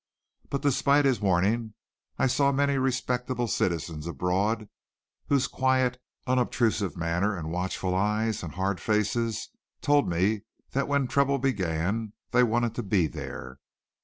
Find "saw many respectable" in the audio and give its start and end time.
2.25-3.47